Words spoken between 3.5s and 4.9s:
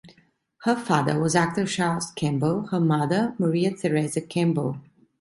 Theresa Kemble.